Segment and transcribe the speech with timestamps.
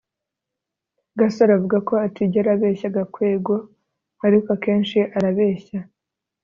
[1.19, 3.55] gasore avuga ko atigera abeshya gakwego,
[4.25, 5.79] ariko akenshi arabeshya